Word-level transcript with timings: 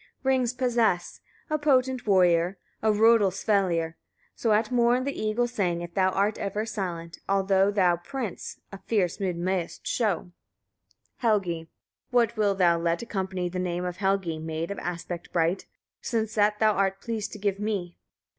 rings 0.23 0.51
possess, 0.51 1.19
a 1.47 1.59
potent 1.59 2.07
warrior, 2.07 2.57
or 2.81 2.91
Rodulsvellir, 2.91 3.97
so 4.33 4.51
at 4.51 4.71
morn 4.71 5.03
the 5.03 5.13
eagle 5.21 5.45
sang 5.45 5.81
if 5.81 5.93
thou 5.93 6.09
art 6.09 6.39
ever 6.39 6.65
silent; 6.65 7.19
although 7.29 7.69
thou, 7.69 7.97
prince! 7.97 8.59
a 8.71 8.79
fierce 8.87 9.19
mood 9.19 9.35
mayest 9.35 9.85
show. 9.85 10.31
Helgi. 11.17 11.65
7. 12.09 12.09
What 12.09 12.35
wilt 12.35 12.57
thou 12.57 12.79
let 12.79 13.03
accompany 13.03 13.47
the 13.47 13.59
name 13.59 13.85
of 13.85 13.97
Helgi, 13.97 14.39
maid 14.39 14.71
of 14.71 14.79
aspect 14.79 15.31
bright! 15.31 15.67
since 16.01 16.33
that 16.33 16.57
thou 16.57 16.71
art 16.73 16.99
pleased 16.99 17.31
to 17.33 17.37
give 17.37 17.59
me? 17.59 17.95